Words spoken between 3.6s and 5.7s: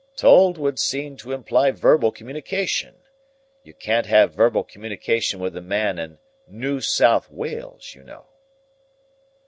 You can't have verbal communication with a